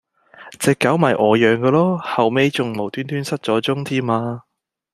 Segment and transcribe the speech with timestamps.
[0.59, 4.45] 隻狗咪我養嗰囉，後尾重無端端失咗蹤添啊